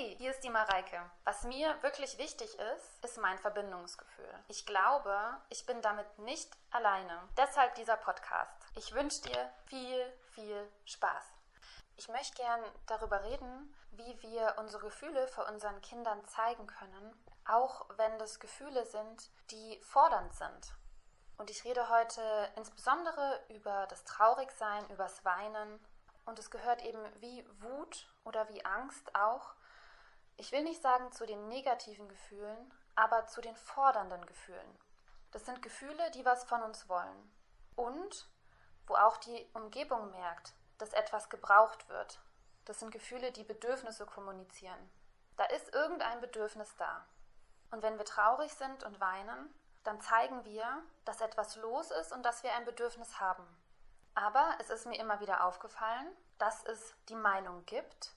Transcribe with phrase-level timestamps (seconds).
[0.00, 0.98] Hey, hier ist die Mareike.
[1.24, 4.32] Was mir wirklich wichtig ist, ist mein Verbindungsgefühl.
[4.48, 5.14] Ich glaube,
[5.50, 7.20] ich bin damit nicht alleine.
[7.36, 8.64] Deshalb dieser Podcast.
[8.76, 11.24] Ich wünsche dir viel, viel Spaß.
[11.96, 17.86] Ich möchte gern darüber reden, wie wir unsere Gefühle vor unseren Kindern zeigen können, auch
[17.98, 20.72] wenn das Gefühle sind, die fordernd sind.
[21.36, 22.22] Und ich rede heute
[22.56, 25.78] insbesondere über das Traurigsein, übers Weinen.
[26.24, 29.59] Und es gehört eben wie Wut oder wie Angst auch
[30.40, 34.78] ich will nicht sagen zu den negativen Gefühlen, aber zu den fordernden Gefühlen.
[35.32, 37.30] Das sind Gefühle, die was von uns wollen.
[37.76, 38.26] Und
[38.86, 42.20] wo auch die Umgebung merkt, dass etwas gebraucht wird.
[42.64, 44.90] Das sind Gefühle, die Bedürfnisse kommunizieren.
[45.36, 47.06] Da ist irgendein Bedürfnis da.
[47.70, 49.54] Und wenn wir traurig sind und weinen,
[49.84, 53.46] dann zeigen wir, dass etwas los ist und dass wir ein Bedürfnis haben.
[54.14, 58.14] Aber es ist mir immer wieder aufgefallen, dass es die Meinung gibt,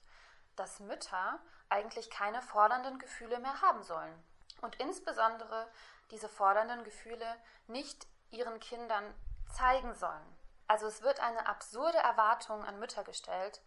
[0.56, 1.40] dass Mütter
[1.74, 4.24] eigentlich keine fordernden Gefühle mehr haben sollen.
[4.62, 5.68] Und insbesondere
[6.12, 7.28] diese fordernden Gefühle
[7.68, 9.04] nicht ihren Kindern
[9.52, 10.38] zeigen sollen.
[10.68, 13.62] Also es wird eine absurde Erwartung an Mütter gestellt,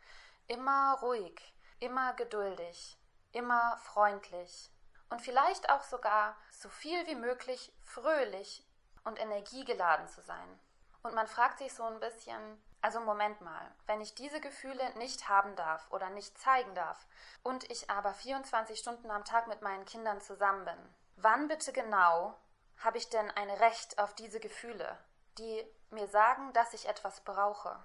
[0.47, 2.99] immer ruhig, immer geduldig,
[3.33, 4.71] immer freundlich
[5.11, 8.67] und vielleicht auch sogar so viel wie möglich fröhlich
[9.05, 10.61] und energiegeladen zu sein.
[11.03, 15.29] Und man fragt sich so ein bisschen, also Moment mal, wenn ich diese Gefühle nicht
[15.29, 17.05] haben darf oder nicht zeigen darf
[17.43, 22.39] und ich aber 24 Stunden am Tag mit meinen Kindern zusammen bin, wann bitte genau
[22.79, 24.97] habe ich denn ein Recht auf diese Gefühle,
[25.37, 27.77] die mir sagen, dass ich etwas brauche?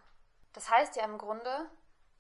[0.54, 1.68] Das heißt ja im Grunde,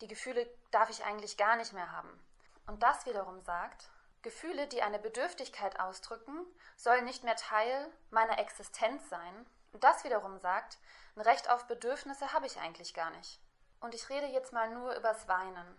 [0.01, 2.19] die Gefühle darf ich eigentlich gar nicht mehr haben.
[2.65, 3.91] Und das wiederum sagt,
[4.23, 9.45] Gefühle, die eine Bedürftigkeit ausdrücken, sollen nicht mehr Teil meiner Existenz sein.
[9.71, 10.79] Und das wiederum sagt,
[11.15, 13.39] ein Recht auf Bedürfnisse habe ich eigentlich gar nicht.
[13.81, 15.77] Und ich rede jetzt mal nur übers Weinen.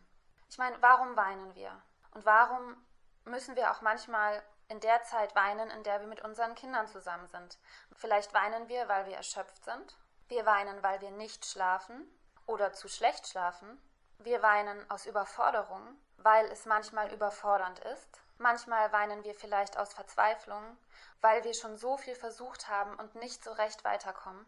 [0.50, 1.70] Ich meine, warum weinen wir?
[2.10, 2.76] Und warum
[3.24, 7.26] müssen wir auch manchmal in der Zeit weinen, in der wir mit unseren Kindern zusammen
[7.28, 7.58] sind?
[7.94, 9.96] Vielleicht weinen wir, weil wir erschöpft sind.
[10.28, 12.06] Wir weinen, weil wir nicht schlafen
[12.46, 13.80] oder zu schlecht schlafen.
[14.18, 18.20] Wir weinen aus Überforderung, weil es manchmal überfordernd ist.
[18.38, 20.76] Manchmal weinen wir vielleicht aus Verzweiflung,
[21.20, 24.44] weil wir schon so viel versucht haben und nicht so recht weiterkommen.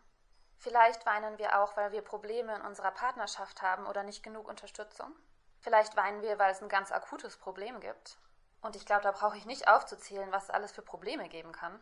[0.59, 5.15] Vielleicht weinen wir auch, weil wir Probleme in unserer Partnerschaft haben oder nicht genug Unterstützung.
[5.61, 8.19] Vielleicht weinen wir, weil es ein ganz akutes Problem gibt.
[8.61, 11.81] Und ich glaube, da brauche ich nicht aufzuzählen, was es alles für Probleme geben kann.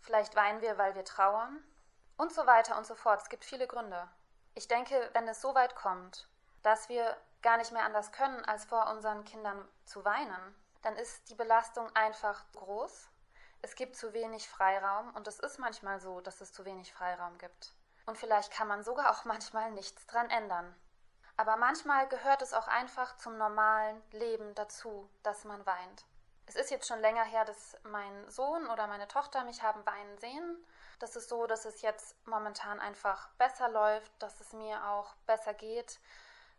[0.00, 1.62] Vielleicht weinen wir, weil wir trauern.
[2.16, 3.20] Und so weiter und so fort.
[3.22, 4.08] Es gibt viele Gründe.
[4.54, 6.28] Ich denke, wenn es so weit kommt,
[6.62, 11.28] dass wir gar nicht mehr anders können, als vor unseren Kindern zu weinen, dann ist
[11.30, 13.08] die Belastung einfach groß.
[13.62, 17.38] Es gibt zu wenig Freiraum und es ist manchmal so, dass es zu wenig Freiraum
[17.38, 17.74] gibt.
[18.10, 20.74] Und vielleicht kann man sogar auch manchmal nichts dran ändern.
[21.36, 26.04] Aber manchmal gehört es auch einfach zum normalen Leben dazu, dass man weint.
[26.46, 30.18] Es ist jetzt schon länger her, dass mein Sohn oder meine Tochter mich haben weinen
[30.18, 30.56] sehen.
[30.98, 35.54] Das ist so, dass es jetzt momentan einfach besser läuft, dass es mir auch besser
[35.54, 36.00] geht.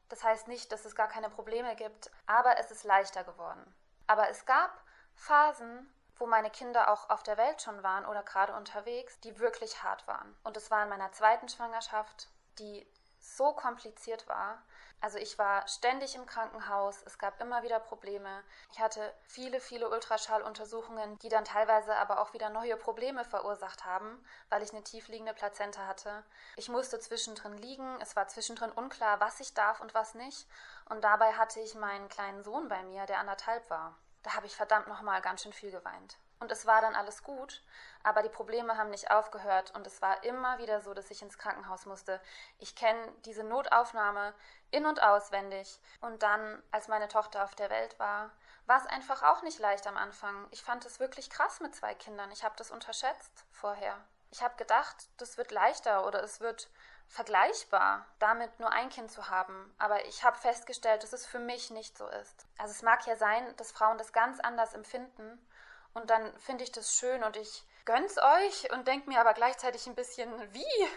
[0.08, 3.76] Das heißt nicht, dass es gar keine Probleme gibt, aber es ist leichter geworden.
[4.08, 4.72] Aber es gab
[5.16, 9.82] Phasen, wo meine Kinder auch auf der Welt schon waren oder gerade unterwegs, die wirklich
[9.82, 10.38] hart waren.
[10.44, 12.86] Und es war in meiner zweiten Schwangerschaft, die
[13.20, 14.62] so kompliziert war.
[15.00, 18.44] Also ich war ständig im Krankenhaus, es gab immer wieder Probleme.
[18.72, 24.24] Ich hatte viele, viele Ultraschalluntersuchungen, die dann teilweise aber auch wieder neue Probleme verursacht haben,
[24.50, 26.24] weil ich eine tiefliegende Plazenta hatte.
[26.56, 30.48] Ich musste zwischendrin liegen, es war zwischendrin unklar, was ich darf und was nicht.
[30.88, 34.56] Und dabei hatte ich meinen kleinen Sohn bei mir, der anderthalb war da habe ich
[34.56, 36.18] verdammt nochmal ganz schön viel geweint.
[36.40, 37.62] Und es war dann alles gut,
[38.02, 41.38] aber die Probleme haben nicht aufgehört und es war immer wieder so, dass ich ins
[41.38, 42.20] Krankenhaus musste.
[42.58, 44.34] Ich kenne diese Notaufnahme
[44.72, 45.80] in und auswendig.
[46.00, 48.32] Und dann, als meine Tochter auf der Welt war,
[48.66, 50.48] war es einfach auch nicht leicht am Anfang.
[50.50, 52.32] Ich fand es wirklich krass mit zwei Kindern.
[52.32, 53.96] Ich habe das unterschätzt vorher.
[54.32, 56.70] Ich habe gedacht, das wird leichter oder es wird
[57.08, 59.74] vergleichbar, damit nur ein Kind zu haben.
[59.78, 62.46] Aber ich habe festgestellt, dass es für mich nicht so ist.
[62.58, 65.46] Also es mag ja sein, dass Frauen das ganz anders empfinden.
[65.94, 69.88] Und dann finde ich das schön und ich gönn's euch und denke mir aber gleichzeitig
[69.88, 70.88] ein bisschen, wie?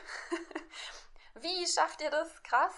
[1.34, 2.43] wie schafft ihr das?
[2.44, 2.75] Krass.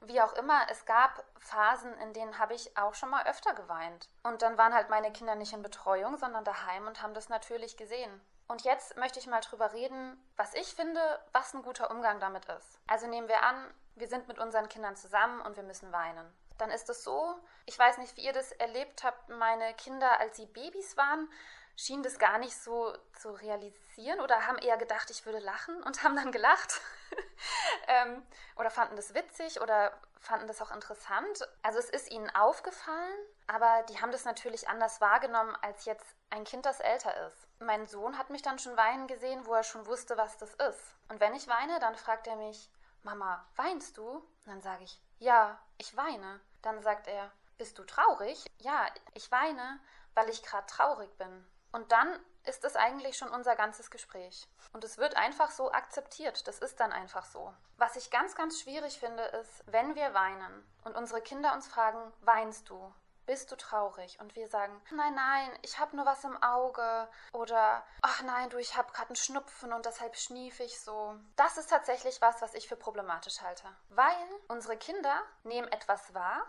[0.00, 4.08] Wie auch immer, es gab Phasen, in denen habe ich auch schon mal öfter geweint.
[4.22, 7.76] Und dann waren halt meine Kinder nicht in Betreuung, sondern daheim und haben das natürlich
[7.76, 8.20] gesehen.
[8.48, 11.00] Und jetzt möchte ich mal drüber reden, was ich finde,
[11.32, 12.80] was ein guter Umgang damit ist.
[12.86, 16.26] Also nehmen wir an, wir sind mit unseren Kindern zusammen und wir müssen weinen.
[16.58, 17.34] Dann ist es so,
[17.66, 21.28] ich weiß nicht, wie ihr das erlebt habt, meine Kinder, als sie Babys waren,
[21.76, 26.02] schienen das gar nicht so zu realisieren oder haben eher gedacht, ich würde lachen und
[26.04, 26.80] haben dann gelacht.
[27.88, 28.22] ähm,
[28.56, 31.48] oder fanden das witzig oder fanden das auch interessant.
[31.62, 36.44] Also es ist ihnen aufgefallen, aber die haben das natürlich anders wahrgenommen als jetzt ein
[36.44, 37.48] Kind, das älter ist.
[37.64, 40.96] Mein Sohn hat mich dann schon weinen gesehen, wo er schon wusste, was das ist.
[41.08, 42.70] Und wenn ich weine, dann fragt er mich,
[43.02, 44.08] Mama, weinst du?
[44.08, 46.40] Und dann sage ich, ja, ich weine.
[46.62, 48.44] Dann sagt er, bist du traurig?
[48.58, 49.80] Ja, ich weine,
[50.14, 51.46] weil ich gerade traurig bin.
[51.72, 54.46] Und dann ist es eigentlich schon unser ganzes Gespräch.
[54.72, 56.46] Und es wird einfach so akzeptiert.
[56.46, 57.54] Das ist dann einfach so.
[57.76, 62.12] Was ich ganz, ganz schwierig finde, ist, wenn wir weinen und unsere Kinder uns fragen,
[62.20, 62.92] weinst du?
[63.24, 64.18] Bist du traurig?
[64.20, 67.08] Und wir sagen, nein, nein, ich habe nur was im Auge.
[67.32, 71.14] Oder, ach nein, du, ich habe gerade einen Schnupfen und deshalb schnief ich so.
[71.36, 73.64] Das ist tatsächlich was, was ich für problematisch halte.
[73.90, 76.46] Weil unsere Kinder nehmen etwas wahr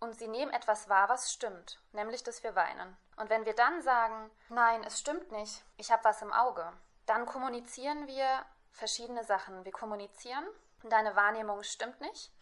[0.00, 2.96] und sie nehmen etwas wahr, was stimmt, nämlich dass wir weinen.
[3.16, 6.72] Und wenn wir dann sagen, nein, es stimmt nicht, ich habe was im Auge,
[7.04, 9.64] dann kommunizieren wir verschiedene Sachen.
[9.64, 10.46] Wir kommunizieren,
[10.84, 12.32] deine Wahrnehmung stimmt nicht,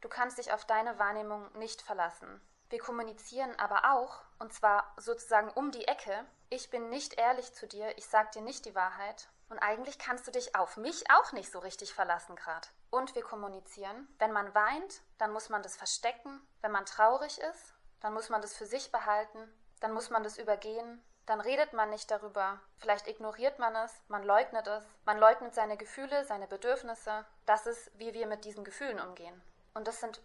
[0.00, 2.40] du kannst dich auf deine Wahrnehmung nicht verlassen.
[2.70, 7.66] Wir kommunizieren aber auch, und zwar sozusagen um die Ecke, ich bin nicht ehrlich zu
[7.66, 9.28] dir, ich sage dir nicht die Wahrheit.
[9.48, 12.68] Und eigentlich kannst du dich auf mich auch nicht so richtig verlassen gerade.
[12.90, 14.06] Und wir kommunizieren.
[14.18, 16.40] Wenn man weint, dann muss man das verstecken.
[16.60, 19.38] Wenn man traurig ist, dann muss man das für sich behalten.
[19.80, 21.02] Dann muss man das übergehen.
[21.24, 22.60] Dann redet man nicht darüber.
[22.76, 24.84] Vielleicht ignoriert man es, man leugnet es.
[25.04, 27.24] Man leugnet seine Gefühle, seine Bedürfnisse.
[27.46, 29.42] Das ist, wie wir mit diesen Gefühlen umgehen.
[29.74, 30.20] Und das sind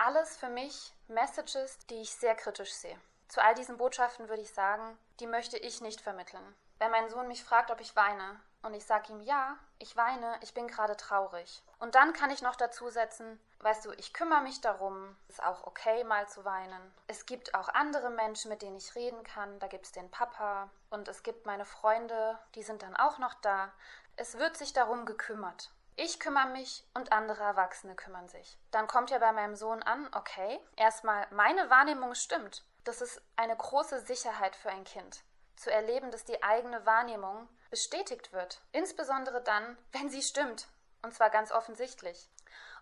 [0.00, 2.98] alles für mich Messages, die ich sehr kritisch sehe.
[3.28, 6.42] Zu all diesen Botschaften würde ich sagen, die möchte ich nicht vermitteln.
[6.78, 10.36] Wenn mein Sohn mich fragt, ob ich weine, und ich sage ihm, ja, ich weine,
[10.40, 11.62] ich bin gerade traurig.
[11.78, 15.44] Und dann kann ich noch dazu setzen, weißt du, ich kümmere mich darum, es ist
[15.44, 16.94] auch okay, mal zu weinen.
[17.06, 19.58] Es gibt auch andere Menschen, mit denen ich reden kann.
[19.58, 23.34] Da gibt es den Papa und es gibt meine Freunde, die sind dann auch noch
[23.34, 23.70] da.
[24.16, 25.70] Es wird sich darum gekümmert.
[25.96, 28.58] Ich kümmere mich und andere Erwachsene kümmern sich.
[28.70, 32.64] Dann kommt ja bei meinem Sohn an, okay, erstmal meine Wahrnehmung stimmt.
[32.84, 35.22] Das ist eine große Sicherheit für ein Kind.
[35.56, 38.62] Zu erleben, dass die eigene Wahrnehmung bestätigt wird.
[38.72, 40.68] Insbesondere dann, wenn sie stimmt.
[41.02, 42.30] Und zwar ganz offensichtlich.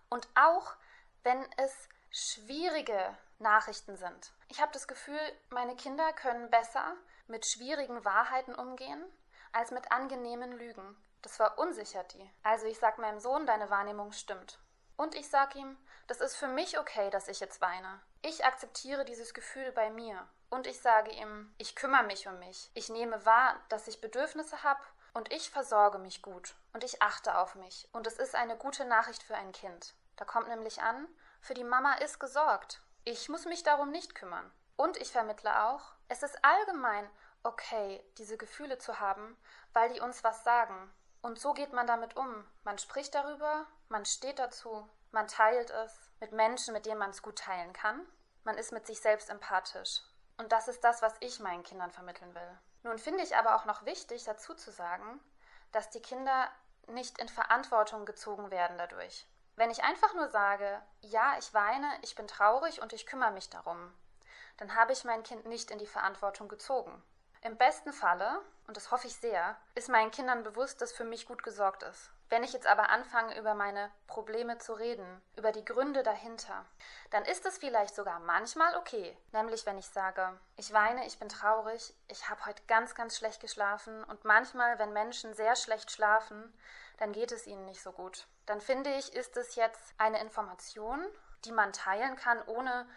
[0.09, 0.75] Und auch,
[1.23, 1.73] wenn es
[2.11, 4.33] schwierige Nachrichten sind.
[4.47, 5.19] Ich habe das Gefühl,
[5.49, 6.95] meine Kinder können besser
[7.27, 9.03] mit schwierigen Wahrheiten umgehen
[9.51, 10.95] als mit angenehmen Lügen.
[11.21, 12.31] Das verunsichert die.
[12.43, 14.59] Also ich sag meinem Sohn, deine Wahrnehmung stimmt.
[14.95, 15.77] Und ich sag ihm,
[16.07, 18.01] das ist für mich okay, dass ich jetzt weine.
[18.21, 20.27] Ich akzeptiere dieses Gefühl bei mir.
[20.49, 22.71] Und ich sage ihm, ich kümmere mich um mich.
[22.73, 24.81] Ich nehme wahr, dass ich Bedürfnisse habe
[25.13, 26.55] und ich versorge mich gut.
[26.73, 27.87] Und ich achte auf mich.
[27.93, 29.93] Und es ist eine gute Nachricht für ein Kind.
[30.15, 31.07] Da kommt nämlich an,
[31.41, 32.81] für die Mama ist gesorgt.
[33.05, 34.51] Ich muss mich darum nicht kümmern.
[34.75, 37.09] Und ich vermittle auch, es ist allgemein
[37.43, 39.37] okay, diese Gefühle zu haben,
[39.73, 40.91] weil die uns was sagen.
[41.21, 42.45] Und so geht man damit um.
[42.63, 47.21] Man spricht darüber, man steht dazu, man teilt es mit Menschen, mit denen man es
[47.21, 48.05] gut teilen kann.
[48.43, 50.01] Man ist mit sich selbst empathisch.
[50.37, 52.57] Und das ist das, was ich meinen Kindern vermitteln will.
[52.83, 55.19] Nun finde ich aber auch noch wichtig dazu zu sagen,
[55.71, 56.49] dass die Kinder
[56.87, 59.27] nicht in Verantwortung gezogen werden dadurch.
[59.55, 63.49] Wenn ich einfach nur sage, ja, ich weine, ich bin traurig und ich kümmere mich
[63.49, 63.93] darum,
[64.57, 67.03] dann habe ich mein Kind nicht in die Verantwortung gezogen.
[67.41, 71.25] Im besten Falle, und das hoffe ich sehr, ist meinen Kindern bewusst, dass für mich
[71.25, 72.11] gut gesorgt ist.
[72.29, 76.63] Wenn ich jetzt aber anfange, über meine Probleme zu reden, über die Gründe dahinter,
[77.09, 79.17] dann ist es vielleicht sogar manchmal okay.
[79.31, 83.41] Nämlich, wenn ich sage, ich weine, ich bin traurig, ich habe heute ganz, ganz schlecht
[83.41, 86.53] geschlafen und manchmal, wenn Menschen sehr schlecht schlafen,
[86.97, 88.27] dann geht es ihnen nicht so gut.
[88.45, 91.03] Dann finde ich, ist es jetzt eine Information,
[91.43, 92.87] die man teilen kann, ohne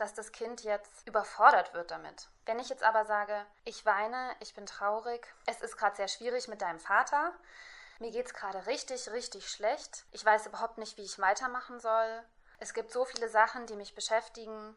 [0.00, 2.28] dass das Kind jetzt überfordert wird damit.
[2.46, 6.48] Wenn ich jetzt aber sage, ich weine, ich bin traurig, es ist gerade sehr schwierig
[6.48, 7.32] mit deinem Vater,
[7.98, 12.22] mir geht es gerade richtig, richtig schlecht, ich weiß überhaupt nicht, wie ich weitermachen soll,
[12.58, 14.76] es gibt so viele Sachen, die mich beschäftigen,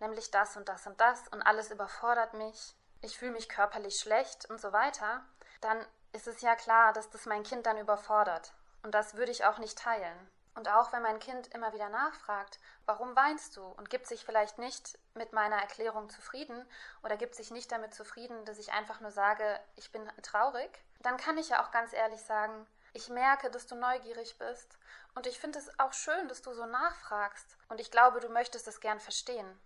[0.00, 4.48] nämlich das und das und das und alles überfordert mich, ich fühle mich körperlich schlecht
[4.48, 5.24] und so weiter,
[5.60, 8.52] dann ist es ja klar, dass das mein Kind dann überfordert.
[8.82, 10.30] Und das würde ich auch nicht teilen.
[10.54, 14.58] Und auch wenn mein Kind immer wieder nachfragt, warum weinst du und gibt sich vielleicht
[14.58, 16.66] nicht mit meiner Erklärung zufrieden
[17.02, 21.16] oder gibt sich nicht damit zufrieden, dass ich einfach nur sage, ich bin traurig, dann
[21.16, 24.76] kann ich ja auch ganz ehrlich sagen, ich merke, dass du neugierig bist
[25.14, 28.68] und ich finde es auch schön, dass du so nachfragst und ich glaube, du möchtest
[28.68, 29.58] es gern verstehen.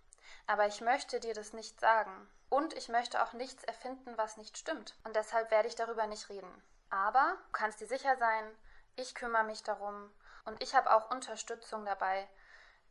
[0.45, 2.29] Aber ich möchte dir das nicht sagen.
[2.49, 4.95] Und ich möchte auch nichts erfinden, was nicht stimmt.
[5.03, 6.49] Und deshalb werde ich darüber nicht reden.
[6.89, 8.45] Aber du kannst dir sicher sein,
[8.95, 10.09] ich kümmere mich darum
[10.47, 12.27] und ich habe auch Unterstützung dabei.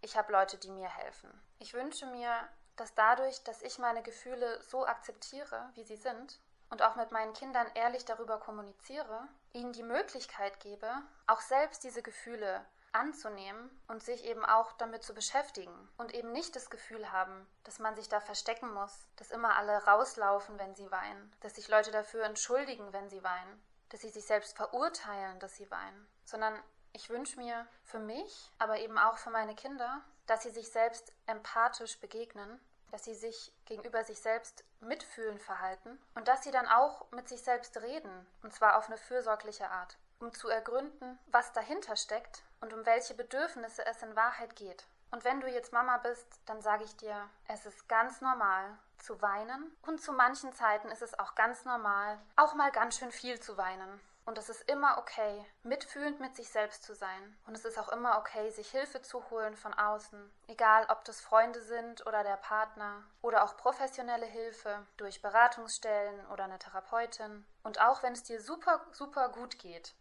[0.02, 1.30] Ich habe Leute, die mir helfen.
[1.58, 2.30] Ich wünsche mir,
[2.76, 7.32] dass dadurch, dass ich meine Gefühle so akzeptiere, wie sie sind, und auch mit meinen
[7.32, 10.90] Kindern ehrlich darüber kommuniziere, ihnen die Möglichkeit gebe,
[11.26, 16.56] auch selbst diese Gefühle anzunehmen und sich eben auch damit zu beschäftigen und eben nicht
[16.56, 20.90] das Gefühl haben, dass man sich da verstecken muss, dass immer alle rauslaufen, wenn sie
[20.90, 25.56] weinen, dass sich Leute dafür entschuldigen, wenn sie weinen, dass sie sich selbst verurteilen, dass
[25.56, 26.60] sie weinen, sondern
[26.96, 31.12] ich wünsche mir für mich, aber eben auch für meine Kinder, dass sie sich selbst
[31.26, 32.58] empathisch begegnen,
[32.90, 37.42] dass sie sich gegenüber sich selbst mitfühlen verhalten und dass sie dann auch mit sich
[37.42, 42.72] selbst reden, und zwar auf eine fürsorgliche Art, um zu ergründen, was dahinter steckt und
[42.72, 44.86] um welche Bedürfnisse es in Wahrheit geht.
[45.10, 49.20] Und wenn du jetzt Mama bist, dann sage ich dir, es ist ganz normal zu
[49.20, 53.38] weinen und zu manchen Zeiten ist es auch ganz normal, auch mal ganz schön viel
[53.38, 54.00] zu weinen.
[54.26, 57.38] Und es ist immer okay, mitfühlend mit sich selbst zu sein.
[57.46, 60.32] Und es ist auch immer okay, sich Hilfe zu holen von außen.
[60.48, 63.04] Egal, ob das Freunde sind oder der Partner.
[63.22, 67.46] Oder auch professionelle Hilfe durch Beratungsstellen oder eine Therapeutin.
[67.62, 69.94] Und auch wenn es dir super, super gut geht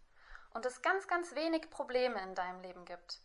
[0.56, 3.20] und es ganz, ganz wenig Probleme in deinem Leben gibt.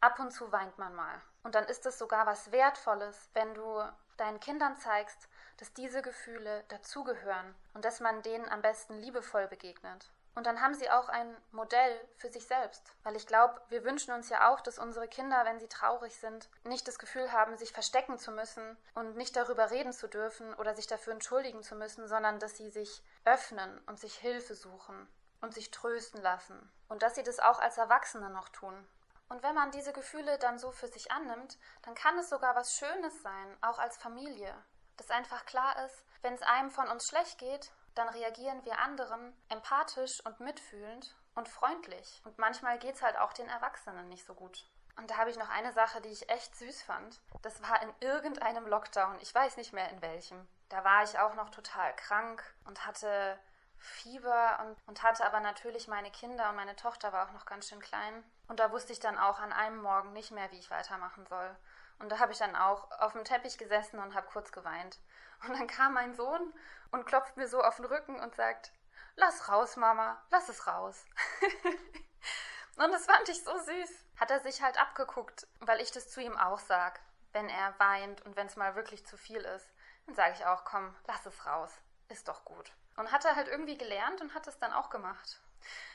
[0.00, 1.22] Ab und zu weint man mal.
[1.44, 3.82] Und dann ist es sogar was Wertvolles, wenn du
[4.16, 10.10] deinen Kindern zeigst, dass diese Gefühle dazugehören und dass man denen am besten liebevoll begegnet.
[10.34, 12.94] Und dann haben sie auch ein Modell für sich selbst.
[13.02, 16.48] Weil ich glaube, wir wünschen uns ja auch, dass unsere Kinder, wenn sie traurig sind,
[16.64, 20.74] nicht das Gefühl haben, sich verstecken zu müssen und nicht darüber reden zu dürfen oder
[20.74, 25.06] sich dafür entschuldigen zu müssen, sondern dass sie sich öffnen und sich Hilfe suchen
[25.42, 26.72] und sich trösten lassen.
[26.88, 28.86] Und dass sie das auch als Erwachsene noch tun.
[29.28, 32.74] Und wenn man diese Gefühle dann so für sich annimmt, dann kann es sogar was
[32.74, 34.54] Schönes sein, auch als Familie.
[34.96, 39.36] Dass einfach klar ist, wenn es einem von uns schlecht geht, dann reagieren wir anderen
[39.48, 42.20] empathisch und mitfühlend und freundlich.
[42.24, 44.66] Und manchmal geht es halt auch den Erwachsenen nicht so gut.
[44.96, 47.20] Und da habe ich noch eine Sache, die ich echt süß fand.
[47.42, 50.46] Das war in irgendeinem Lockdown, ich weiß nicht mehr in welchem.
[50.68, 53.38] Da war ich auch noch total krank und hatte
[53.78, 57.68] Fieber und, und hatte aber natürlich meine Kinder und meine Tochter war auch noch ganz
[57.68, 58.22] schön klein.
[58.48, 61.56] Und da wusste ich dann auch an einem Morgen nicht mehr, wie ich weitermachen soll.
[62.02, 64.98] Und da habe ich dann auch auf dem Teppich gesessen und habe kurz geweint.
[65.44, 66.52] Und dann kam mein Sohn
[66.90, 68.72] und klopft mir so auf den Rücken und sagt,
[69.14, 71.04] lass raus, Mama, lass es raus.
[72.76, 74.04] und das fand ich so süß.
[74.16, 77.00] Hat er sich halt abgeguckt, weil ich das zu ihm auch sag.
[77.32, 79.72] Wenn er weint und wenn es mal wirklich zu viel ist,
[80.06, 81.70] dann sage ich auch, komm, lass es raus.
[82.08, 82.72] Ist doch gut.
[82.96, 85.40] Und hat er halt irgendwie gelernt und hat es dann auch gemacht.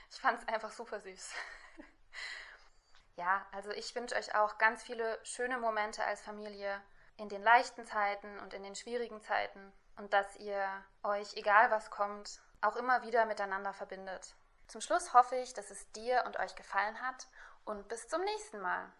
[0.09, 1.33] Ich fand es einfach super süß.
[3.17, 6.81] ja, also ich wünsche euch auch ganz viele schöne Momente als Familie
[7.17, 10.63] in den leichten Zeiten und in den schwierigen Zeiten und dass ihr
[11.03, 14.35] euch, egal was kommt, auch immer wieder miteinander verbindet.
[14.67, 17.27] Zum Schluss hoffe ich, dass es dir und euch gefallen hat
[17.65, 18.91] und bis zum nächsten Mal.